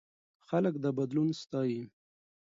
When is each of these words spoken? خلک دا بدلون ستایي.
خلک 0.47 0.73
دا 0.83 0.89
بدلون 0.97 1.29
ستایي. 1.41 1.81